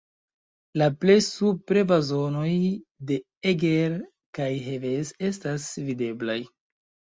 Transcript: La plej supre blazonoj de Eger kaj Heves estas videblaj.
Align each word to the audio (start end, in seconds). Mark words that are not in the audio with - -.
La 0.81 0.85
plej 1.03 1.17
supre 1.25 1.83
blazonoj 1.91 2.55
de 3.13 3.19
Eger 3.53 4.01
kaj 4.41 4.49
Heves 4.67 5.15
estas 5.33 5.71
videblaj. 5.93 6.41